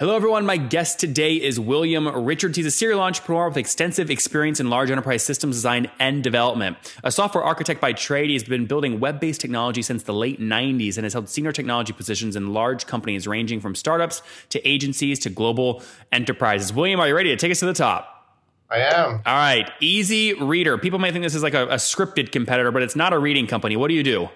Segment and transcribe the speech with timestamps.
[0.00, 0.44] Hello, everyone.
[0.44, 2.56] My guest today is William Richards.
[2.56, 6.78] He's a serial entrepreneur with extensive experience in large enterprise systems design and development.
[7.04, 10.96] A software architect by trade, he's been building web based technology since the late 90s
[10.96, 15.30] and has held senior technology positions in large companies ranging from startups to agencies to
[15.30, 16.72] global enterprises.
[16.72, 18.36] William, are you ready to take us to the top?
[18.68, 19.22] I am.
[19.24, 19.70] All right.
[19.80, 20.82] EasyRedir.
[20.82, 23.46] People may think this is like a, a scripted competitor, but it's not a reading
[23.46, 23.76] company.
[23.76, 24.28] What do you do?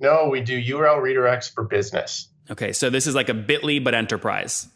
[0.00, 2.26] No, we do URL redirects for business.
[2.50, 2.72] Okay.
[2.72, 4.66] So this is like a Bitly, but enterprise.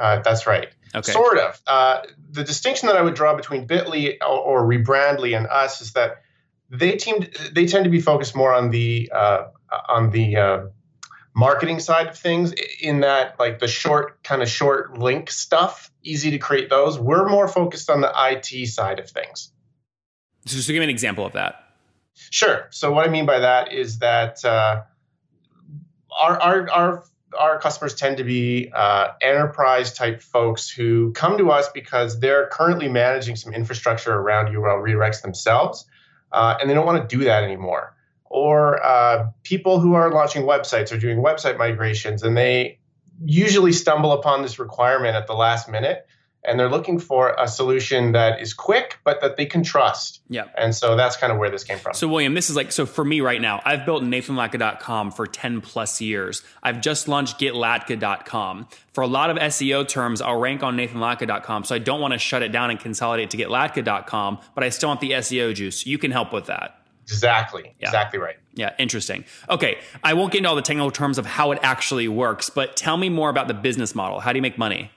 [0.00, 0.68] Uh, that's right.
[0.94, 1.12] Okay.
[1.12, 1.60] Sort of.
[1.66, 5.92] Uh, the distinction that I would draw between Bitly or, or Rebrandly and us is
[5.92, 6.22] that
[6.70, 9.48] they team they tend to be focused more on the uh,
[9.88, 10.60] on the uh,
[11.34, 12.54] marketing side of things.
[12.80, 16.98] In that, like the short kind of short link stuff, easy to create those.
[16.98, 19.52] We're more focused on the IT side of things.
[20.46, 21.56] So, so give me an example of that.
[22.14, 22.68] Sure.
[22.70, 24.82] So what I mean by that is that uh,
[26.18, 27.04] our our our
[27.38, 32.48] our customers tend to be uh, enterprise type folks who come to us because they're
[32.48, 35.86] currently managing some infrastructure around URL redirects themselves,
[36.32, 37.94] uh, and they don't want to do that anymore.
[38.24, 42.78] Or uh, people who are launching websites or doing website migrations, and they
[43.24, 46.06] usually stumble upon this requirement at the last minute
[46.44, 50.22] and they're looking for a solution that is quick but that they can trust.
[50.28, 50.44] Yeah.
[50.56, 51.94] And so that's kind of where this came from.
[51.94, 53.60] So William, this is like so for me right now.
[53.64, 56.42] I've built nathanlatka.com for 10 plus years.
[56.62, 58.68] I've just launched getlatka.com.
[58.92, 62.18] For a lot of SEO terms, I'll rank on nathanlatka.com, so I don't want to
[62.18, 65.86] shut it down and consolidate to getlatka.com, but I still want the SEO juice.
[65.86, 66.76] You can help with that.
[67.02, 67.74] Exactly.
[67.78, 67.88] Yeah.
[67.88, 68.36] Exactly right.
[68.54, 69.24] Yeah, interesting.
[69.48, 72.76] Okay, I won't get into all the technical terms of how it actually works, but
[72.76, 74.20] tell me more about the business model.
[74.20, 74.90] How do you make money?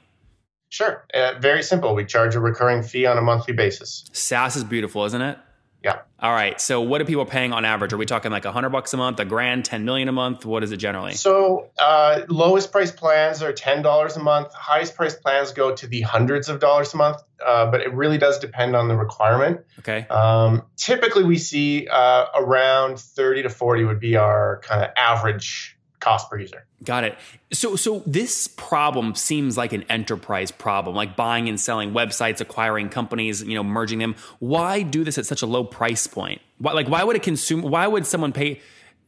[0.73, 1.05] Sure.
[1.13, 1.93] Uh, very simple.
[1.93, 4.05] We charge a recurring fee on a monthly basis.
[4.11, 5.37] SaaS is beautiful, isn't it?
[5.83, 5.99] Yeah.
[6.19, 6.59] All right.
[6.59, 7.93] So, what are people paying on average?
[7.93, 10.47] Are we talking like a hundred bucks a month, a grand, ten million a month?
[10.47, 11.13] What is it generally?
[11.13, 14.51] So, uh, lowest price plans are ten dollars a month.
[14.51, 18.17] Highest price plans go to the hundreds of dollars a month, uh, but it really
[18.17, 19.61] does depend on the requirement.
[19.77, 20.07] Okay.
[20.09, 25.77] Um, typically, we see uh, around thirty to forty would be our kind of average
[26.03, 26.65] cost per user.
[26.83, 27.17] Got it.
[27.51, 32.89] So so this problem seems like an enterprise problem, like buying and selling websites, acquiring
[32.89, 34.15] companies, you know, merging them.
[34.39, 36.41] Why do this at such a low price point?
[36.57, 38.59] Why, like why would a consumer why would someone pay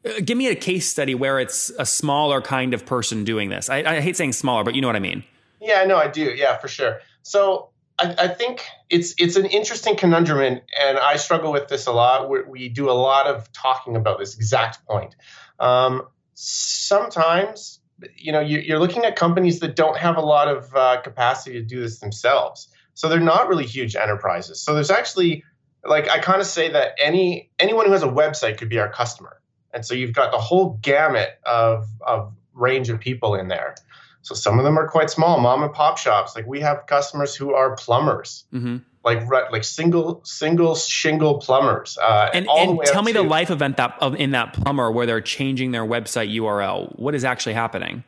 [0.05, 3.69] uh, give me a case study where it's a smaller kind of person doing this.
[3.69, 5.23] I, I hate saying smaller, but you know what I mean.
[5.59, 6.33] Yeah, no, I do.
[6.35, 6.99] Yeah, for sure.
[7.23, 11.87] So I, I, think it's it's an interesting conundrum, and, and I struggle with this
[11.87, 12.29] a lot.
[12.29, 15.15] We, we do a lot of talking about this exact point.
[15.59, 16.03] Um,
[16.35, 17.79] sometimes
[18.15, 21.65] you know you're looking at companies that don't have a lot of uh, capacity to
[21.65, 22.67] do this themselves.
[22.93, 24.61] So they're not really huge enterprises.
[24.61, 25.43] So there's actually
[25.87, 28.89] like i kind of say that any anyone who has a website could be our
[28.89, 29.41] customer.
[29.73, 33.75] And so you've got the whole gamut of of range of people in there.
[34.21, 36.35] So some of them are quite small mom and pop shops.
[36.35, 38.45] Like we have customers who are plumbers.
[38.53, 41.97] Mm-hmm like like single single shingle plumbers.
[41.97, 45.05] Uh, and, and tell me to, the life event that of, in that plumber where
[45.05, 46.97] they're changing their website URL.
[46.97, 48.03] What is actually happening?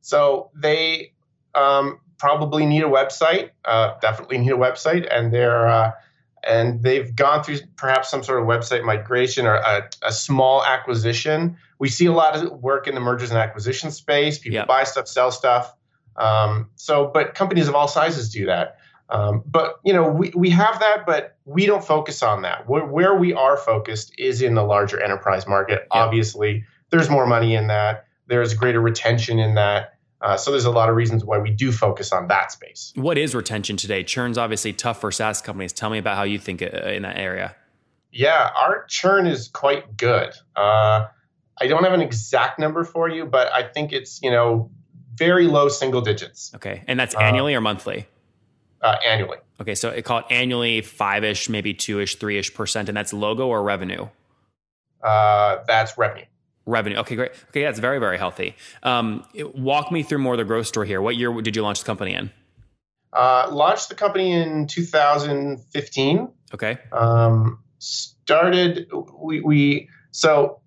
[0.00, 1.12] So they
[1.54, 3.50] um, probably need a website.
[3.64, 5.92] Uh, definitely need a website, and they're uh,
[6.46, 11.56] and they've gone through perhaps some sort of website migration or a, a, small acquisition.
[11.78, 14.38] We see a lot of work in the mergers and acquisition space.
[14.38, 14.66] People yep.
[14.66, 15.74] buy stuff, sell stuff.
[16.16, 18.78] Um, so, but companies of all sizes do that.
[19.10, 22.68] Um, but you know, we, we have that, but we don't focus on that.
[22.68, 25.86] Where, where we are focused is in the larger enterprise market.
[25.92, 26.02] Yeah.
[26.02, 28.06] Obviously, there's more money in that.
[28.26, 29.94] There's greater retention in that.
[30.20, 32.92] Uh, so there's a lot of reasons why we do focus on that space.
[32.96, 34.02] What is retention today?
[34.02, 35.72] Churn's obviously tough for SaaS companies.
[35.72, 37.54] Tell me about how you think uh, in that area.
[38.10, 40.32] Yeah, our churn is quite good.
[40.56, 41.06] Uh,
[41.60, 44.70] I don't have an exact number for you, but I think it's you know
[45.14, 46.52] very low single digits.
[46.54, 48.06] Okay, and that's annually or monthly?
[48.82, 49.38] Uh, annually.
[49.60, 52.96] Okay, so it call it annually five ish, maybe two ish, three ish percent, and
[52.96, 54.08] that's logo or revenue.
[55.02, 56.24] Uh, that's revenue.
[56.66, 56.98] Revenue.
[56.98, 57.32] Okay, great.
[57.48, 58.54] Okay, that's very, very healthy.
[58.82, 61.00] Um, walk me through more of the growth story here.
[61.00, 62.30] What year did you launch the company in?
[63.12, 66.28] Uh, launched the company in 2015.
[66.54, 66.78] Okay.
[66.92, 70.60] Um, started we, we so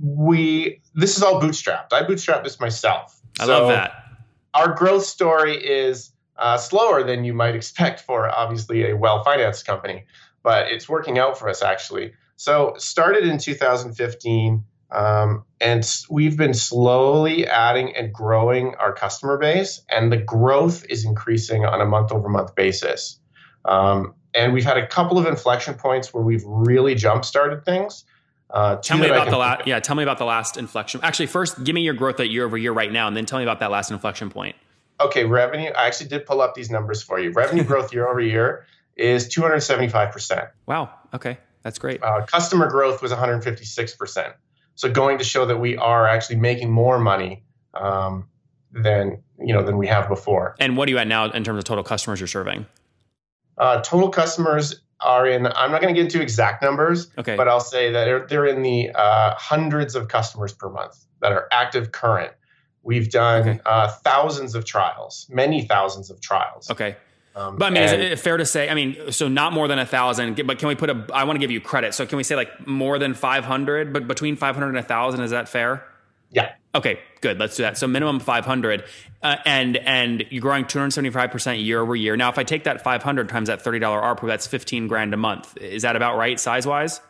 [0.00, 1.92] we this is all bootstrapped.
[1.92, 3.20] I bootstrapped this myself.
[3.38, 3.92] I So love that.
[4.54, 9.66] Our growth story is uh, slower than you might expect for obviously a well financed
[9.66, 10.04] company,
[10.42, 12.12] but it's working out for us actually.
[12.36, 14.64] So started in 2015.
[14.90, 21.04] Um, and we've been slowly adding and growing our customer base, and the growth is
[21.04, 23.20] increasing on a month over month basis.
[23.66, 28.04] Um, and we've had a couple of inflection points where we've really jump started things.
[28.50, 29.66] Uh, Tell me about the last.
[29.66, 31.00] Yeah, tell me about the last inflection.
[31.02, 33.38] Actually, first, give me your growth rate year over year right now, and then tell
[33.38, 34.56] me about that last inflection point.
[35.00, 35.70] Okay, revenue.
[35.70, 37.30] I actually did pull up these numbers for you.
[37.30, 38.66] Revenue growth year over year
[38.96, 40.50] is 275%.
[40.66, 40.90] Wow.
[41.14, 42.02] Okay, that's great.
[42.02, 44.32] Uh, customer growth was 156%.
[44.74, 48.28] So going to show that we are actually making more money um,
[48.72, 50.54] than you know than we have before.
[50.60, 52.66] And what are you at now in terms of total customers you're serving?
[53.56, 55.46] Uh, total customers are in.
[55.46, 57.36] I'm not going to get into exact numbers, Okay.
[57.36, 61.32] but I'll say that they're, they're in the uh, hundreds of customers per month that
[61.32, 62.32] are active current.
[62.88, 63.60] We've done Okay.
[63.66, 66.70] uh, thousands of trials, many thousands of trials.
[66.70, 66.96] Okay.
[67.36, 68.70] Um, But I mean, is it fair to say?
[68.70, 70.40] I mean, so not more than a thousand.
[70.46, 71.06] But can we put a?
[71.12, 71.92] I want to give you credit.
[71.94, 73.92] So can we say like more than five hundred?
[73.92, 75.84] But between five hundred and a thousand, is that fair?
[76.30, 76.52] yeah.
[76.74, 77.38] Okay, good.
[77.40, 77.78] Let's do that.
[77.78, 78.84] So minimum 500,
[79.22, 82.16] uh, and and you're growing 275 percent year over year.
[82.16, 85.16] Now, if I take that 500 times that 30 dollar ARPU, that's 15 grand a
[85.16, 85.56] month.
[85.58, 87.00] Is that about right, size wise?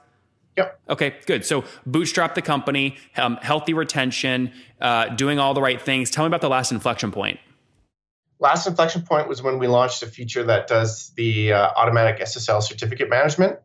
[0.58, 0.81] Yep.
[0.90, 1.44] Okay, good.
[1.44, 4.50] So bootstrap the company, um, healthy retention,
[4.81, 6.10] uh, doing all the right things.
[6.10, 7.38] Tell me about the last inflection point.
[8.40, 12.60] Last inflection point was when we launched a feature that does the uh, automatic SSL
[12.60, 13.60] certificate management.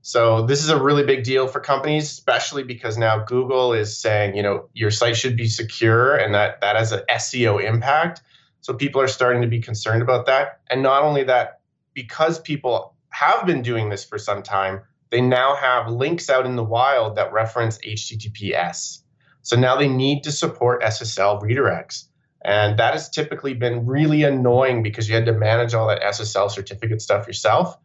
[0.00, 4.34] So this is a really big deal for companies, especially because now Google is saying,
[4.34, 8.22] you know, your site should be secure, and that that has an SEO impact.
[8.62, 10.60] So people are starting to be concerned about that.
[10.70, 11.60] And not only that,
[11.92, 16.54] because people have been doing this for some time, they now have links out in
[16.54, 19.02] the wild that reference HTTPS.
[19.42, 22.04] So now they need to support SSL redirects.
[22.42, 26.50] And that has typically been really annoying because you had to manage all that SSL
[26.50, 27.76] certificate stuff yourself.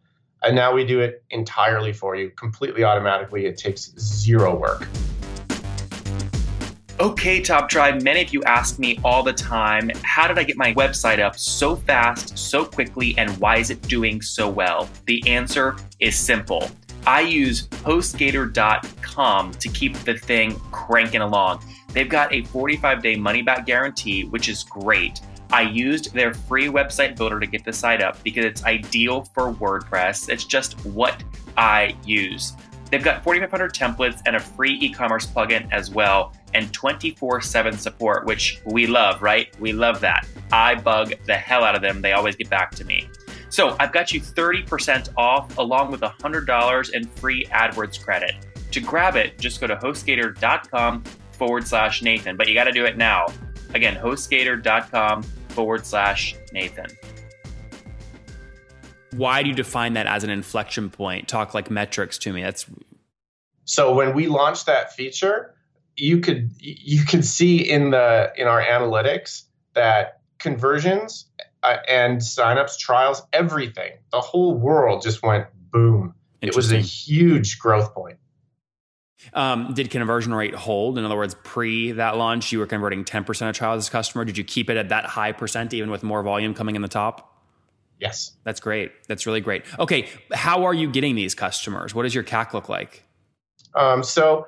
[0.42, 3.46] And now we do it entirely for you, completely automatically.
[3.46, 4.86] It takes zero work.
[7.00, 10.56] Okay, Top Tribe, many of you ask me all the time how did I get
[10.56, 14.88] my website up so fast, so quickly, and why is it doing so well?
[15.04, 16.70] The answer is simple.
[17.06, 21.62] I use HostGator.com to keep the thing cranking along.
[21.92, 25.20] They've got a 45 day money back guarantee, which is great.
[25.52, 29.52] I used their free website builder to get the site up because it's ideal for
[29.52, 30.28] WordPress.
[30.28, 31.22] It's just what
[31.56, 32.54] I use.
[32.90, 37.78] They've got 4,500 templates and a free e commerce plugin as well, and 24 7
[37.78, 39.48] support, which we love, right?
[39.60, 40.26] We love that.
[40.52, 42.00] I bug the hell out of them.
[42.00, 43.08] They always get back to me.
[43.48, 48.34] So I've got you 30% off along with $100 in free AdWords credit.
[48.72, 52.84] To grab it, just go to hostgator.com forward slash Nathan, but you got to do
[52.84, 53.26] it now.
[53.74, 56.86] Again, hostgator.com forward slash Nathan.
[59.12, 61.28] Why do you define that as an inflection point?
[61.28, 62.42] Talk like metrics to me.
[62.42, 62.66] That's
[63.64, 65.54] So when we launched that feature,
[65.96, 71.26] you could you could see in the in our analytics that conversions
[71.62, 76.14] uh, and signups, trials, everything, the whole world just went boom.
[76.40, 78.18] It was a huge growth point.
[79.32, 80.98] Um, did conversion rate hold?
[80.98, 84.24] In other words, pre that launch, you were converting 10% of trials as customer.
[84.24, 86.88] Did you keep it at that high percent, even with more volume coming in the
[86.88, 87.32] top?
[87.98, 88.32] Yes.
[88.44, 88.92] That's great.
[89.08, 89.64] That's really great.
[89.78, 91.94] Okay, how are you getting these customers?
[91.94, 93.02] What does your CAC look like?
[93.74, 94.46] Um, so,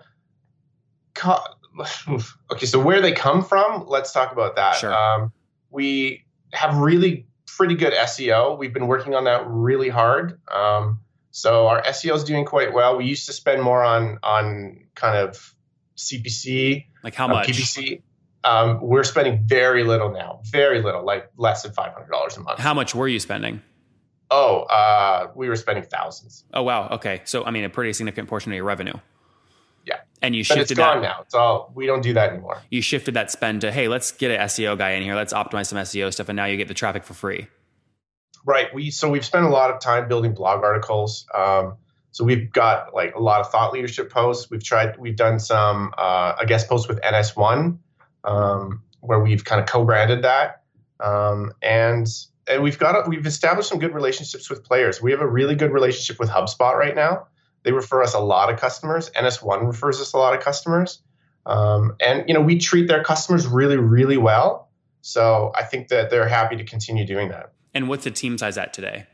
[1.14, 1.42] co-
[2.52, 4.76] okay, so where they come from, let's talk about that.
[4.76, 4.94] Sure.
[4.94, 5.32] Um,
[5.70, 8.58] we have really pretty good SEO.
[8.58, 10.40] We've been working on that really hard.
[10.52, 11.00] Um,
[11.30, 12.96] so our SEO is doing quite well.
[12.96, 15.54] We used to spend more on on kind of
[15.96, 17.48] CPC, Like how uh, much?
[17.48, 18.02] PPC.
[18.44, 22.40] Um, we're spending very little now, very little, like less than five hundred dollars a
[22.40, 22.60] month.
[22.60, 23.62] How much were you spending?
[24.30, 26.88] oh, uh, we were spending thousands, Oh wow.
[26.92, 28.92] Okay, so I mean, a pretty significant portion of your revenue.
[30.20, 31.08] And you but it's shifted gone that.
[31.08, 31.22] now.
[31.22, 32.60] It's all we don't do that anymore.
[32.70, 35.14] You shifted that spend to hey, let's get an SEO guy in here.
[35.14, 37.46] Let's optimize some SEO stuff, and now you get the traffic for free.
[38.44, 38.72] Right.
[38.74, 41.26] We so we've spent a lot of time building blog articles.
[41.34, 41.76] Um,
[42.10, 44.50] so we've got like a lot of thought leadership posts.
[44.50, 44.96] We've tried.
[44.98, 47.78] We've done some uh, a guest post with NS1,
[48.24, 50.62] um, where we've kind of co-branded that,
[50.98, 52.08] um, and
[52.48, 55.00] and we've got a, we've established some good relationships with players.
[55.02, 57.28] We have a really good relationship with HubSpot right now.
[57.68, 59.10] They refer us a lot of customers.
[59.10, 61.02] NS1 refers us a lot of customers.
[61.44, 64.70] Um, and you know, we treat their customers really, really well.
[65.02, 67.52] So I think that they're happy to continue doing that.
[67.74, 69.04] And what's the team size at today?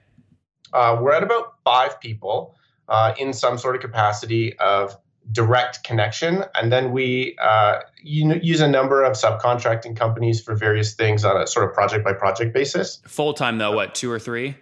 [0.72, 2.54] Uh, we're at about five people
[2.86, 4.96] uh, in some sort of capacity of
[5.32, 11.24] direct connection, and then we uh, use a number of subcontracting companies for various things
[11.24, 13.02] on a sort of project by project basis.
[13.08, 14.54] Full time though, what two or three?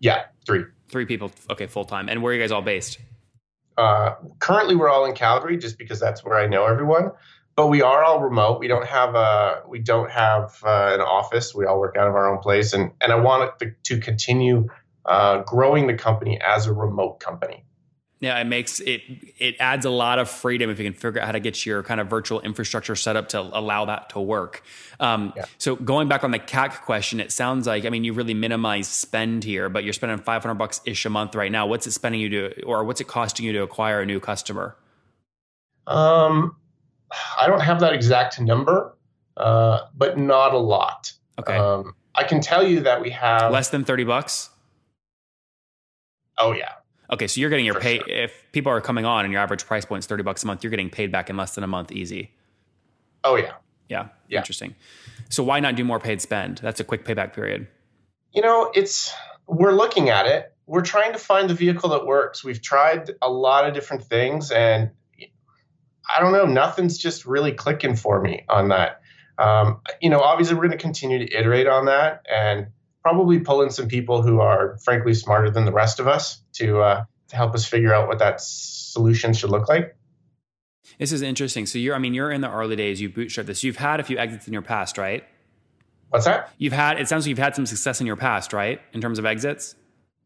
[0.00, 0.64] Yeah, three.
[0.92, 1.32] Three people.
[1.48, 2.10] Okay, full time.
[2.10, 2.98] And where are you guys all based?
[3.76, 7.12] Uh, currently, we're all in Calgary, just because that's where I know everyone.
[7.54, 8.60] But we are all remote.
[8.60, 11.54] We don't have a we don't have uh, an office.
[11.54, 14.68] We all work out of our own place, and and I want to, to continue
[15.04, 17.64] uh, growing the company as a remote company.
[18.22, 19.02] Yeah, it makes it
[19.38, 21.82] it adds a lot of freedom if you can figure out how to get your
[21.82, 24.62] kind of virtual infrastructure set up to allow that to work.
[25.00, 25.46] Um, yeah.
[25.58, 28.86] So going back on the CAC question, it sounds like I mean you really minimize
[28.86, 31.66] spend here, but you're spending 500 bucks ish a month right now.
[31.66, 34.76] What's it spending you to, or what's it costing you to acquire a new customer?
[35.88, 36.54] Um,
[37.40, 38.96] I don't have that exact number,
[39.36, 41.12] uh, but not a lot.
[41.40, 41.56] Okay.
[41.56, 44.50] Um, I can tell you that we have less than 30 bucks.
[46.38, 46.74] Oh yeah.
[47.10, 48.08] Okay, so you're getting your pay sure.
[48.08, 50.62] if people are coming on and your average price point is 30 bucks a month,
[50.62, 52.30] you're getting paid back in less than a month easy.
[53.24, 53.52] Oh yeah.
[53.88, 54.08] Yeah.
[54.28, 54.38] yeah.
[54.38, 54.74] Interesting.
[55.28, 56.58] So why not do more paid spend?
[56.58, 57.66] That's a quick payback period.
[58.32, 59.12] You know, it's
[59.46, 60.54] we're looking at it.
[60.66, 62.42] We're trying to find the vehicle that works.
[62.42, 64.90] We've tried a lot of different things and
[66.14, 69.00] I don't know, nothing's just really clicking for me on that.
[69.38, 72.68] Um, you know, obviously we're going to continue to iterate on that and
[73.02, 76.80] probably pull in some people who are frankly smarter than the rest of us to
[76.80, 79.96] uh, to help us figure out what that solution should look like.
[80.98, 81.66] This is interesting.
[81.66, 83.00] So you're, I mean, you're in the early days.
[83.00, 83.64] You bootstrap this.
[83.64, 85.24] You've had a few exits in your past, right?
[86.10, 86.50] What's that?
[86.58, 87.00] You've had.
[87.00, 88.80] It sounds like you've had some success in your past, right?
[88.92, 89.74] In terms of exits.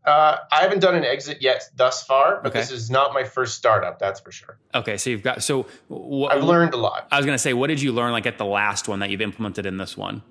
[0.05, 2.61] Uh, I haven't done an exit yet thus far, but okay.
[2.61, 3.99] this is not my first startup.
[3.99, 4.57] That's for sure.
[4.73, 7.09] Okay, so you've got so wh- I've learned a lot.
[7.11, 9.11] I was going to say, what did you learn like at the last one that
[9.11, 10.23] you've implemented in this one?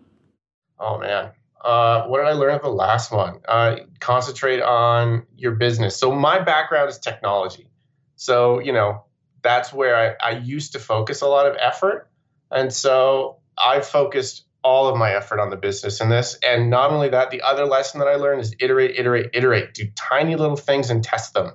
[0.80, 1.32] Oh man,
[1.64, 3.40] uh, what did I learn at the last one?
[3.48, 5.98] Uh, concentrate on your business.
[5.98, 7.70] So my background is technology.
[8.16, 9.06] So, you know,
[9.42, 12.10] that's where I, I used to focus a lot of effort.
[12.52, 16.38] And so I've focused all of my effort on the business in this.
[16.48, 19.74] And not only that, the other lesson that I learned is iterate, iterate, iterate.
[19.76, 21.54] Do tiny little things and test them.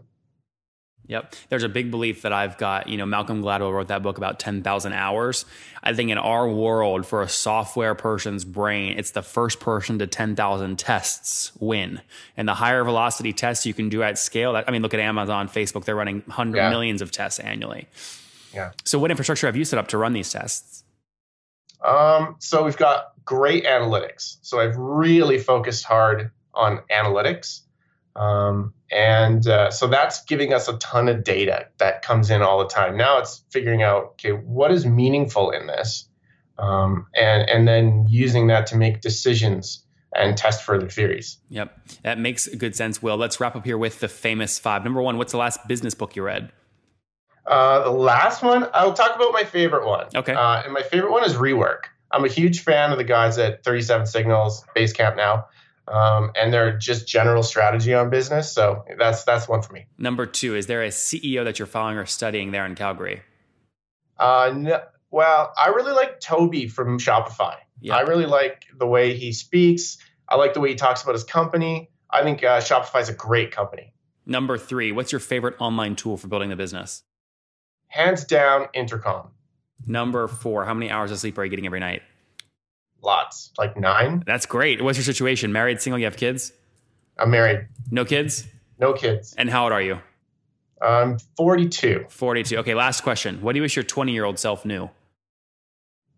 [1.10, 1.34] Yep.
[1.48, 4.38] There's a big belief that I've got, you know, Malcolm Gladwell wrote that book about
[4.38, 5.44] 10,000 hours.
[5.82, 10.06] I think in our world, for a software person's brain, it's the first person to
[10.06, 12.00] 10,000 tests win.
[12.36, 15.00] And the higher velocity tests you can do at scale, that, I mean, look at
[15.00, 16.70] Amazon, Facebook, they're running hundred yeah.
[16.70, 17.88] millions of tests annually.
[18.54, 18.70] Yeah.
[18.84, 20.84] So what infrastructure have you set up to run these tests?
[21.84, 24.36] Um, so we've got great analytics.
[24.42, 27.62] So I've really focused hard on analytics.
[28.16, 32.58] Um, and uh, so that's giving us a ton of data that comes in all
[32.58, 32.96] the time.
[32.96, 36.08] Now it's figuring out, okay, what is meaningful in this?
[36.58, 41.38] Um, and, and then using that to make decisions and test further theories.
[41.50, 41.88] Yep.
[42.02, 43.16] That makes good sense, Will.
[43.16, 44.82] Let's wrap up here with the famous five.
[44.82, 46.50] Number one, what's the last business book you read?
[47.46, 50.06] Uh, the last one, I'll talk about my favorite one.
[50.14, 50.34] Okay.
[50.34, 51.84] Uh, and my favorite one is Rework.
[52.10, 55.46] I'm a huge fan of the guys at 37 Signals, Basecamp now
[55.90, 58.52] um, and their just general strategy on business.
[58.52, 59.86] So that's that's one for me.
[59.98, 63.22] Number two, is there a CEO that you're following or studying there in Calgary?
[64.18, 67.56] Uh, no, well, I really like Tobi from Shopify.
[67.80, 67.96] Yeah.
[67.96, 69.98] I really like the way he speaks.
[70.28, 71.90] I like the way he talks about his company.
[72.10, 73.92] I think uh, Shopify is a great company.
[74.26, 77.02] Number three, what's your favorite online tool for building a business?
[77.88, 79.30] Hands down, Intercom.
[79.86, 82.02] Number four, how many hours of sleep are you getting every night?
[83.02, 84.22] Lots, like nine.
[84.26, 84.82] That's great.
[84.82, 85.52] What's your situation?
[85.52, 85.98] Married, single?
[85.98, 86.52] You have kids?
[87.18, 87.66] I'm married.
[87.90, 88.46] No kids?
[88.78, 89.34] No kids.
[89.36, 90.00] And how old are you?
[90.82, 92.06] I'm 42.
[92.08, 92.58] 42.
[92.58, 93.42] Okay, last question.
[93.42, 94.88] What do you wish your 20 year old self knew?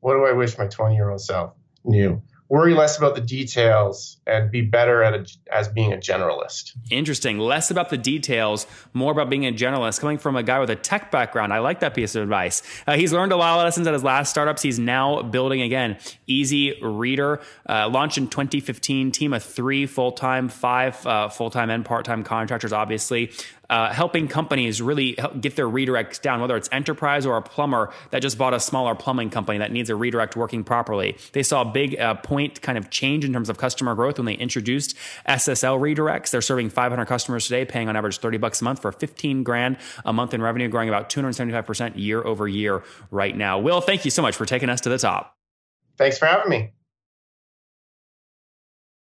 [0.00, 2.22] What do I wish my 20 year old self knew?
[2.52, 6.72] Worry less about the details and be better at a, as being a generalist.
[6.90, 7.38] Interesting.
[7.38, 10.00] Less about the details, more about being a generalist.
[10.00, 12.62] Coming from a guy with a tech background, I like that piece of advice.
[12.86, 14.60] Uh, he's learned a lot of lessons at his last startups.
[14.60, 15.96] He's now building again.
[16.28, 17.40] EasyRedir,
[17.70, 19.12] uh, launched in 2015.
[19.12, 22.74] Team of three full time, five uh, full time and part time contractors.
[22.74, 23.32] Obviously,
[23.72, 28.20] uh, helping companies really get their redirects down, whether it's enterprise or a plumber that
[28.20, 31.16] just bought a smaller plumbing company that needs a redirect working properly.
[31.32, 34.26] They saw a big uh, point kind of change in terms of customer growth when
[34.26, 34.96] they introduced
[35.28, 36.30] SSL redirects.
[36.30, 39.76] They're serving 500 customers today, paying on average 30 bucks a month for 15 grand
[40.04, 43.58] a month in revenue, growing about 275% year over year right now.
[43.58, 45.36] Will, thank you so much for taking us to the top.
[45.98, 46.72] Thanks for having me.